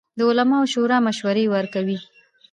د 0.17 0.19
علماوو 0.29 0.71
شورا 0.73 0.97
مشورې 1.07 1.45
ورکوي 1.55 1.97